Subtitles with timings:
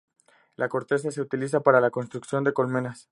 [0.55, 3.07] La corteza se utiliza para la construcción de colmenas.